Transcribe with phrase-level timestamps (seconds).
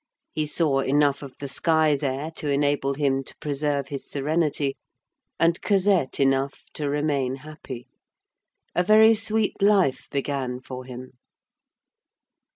[0.31, 4.75] He saw enough of the sky there to enable him to preserve his serenity,
[5.39, 7.85] and Cosette enough to remain happy.
[8.73, 11.19] A very sweet life began for him.